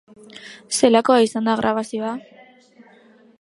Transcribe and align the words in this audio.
Zelakoa 0.79 1.19
izan 1.27 1.49
da 1.51 1.55
grabazioa? 1.61 2.15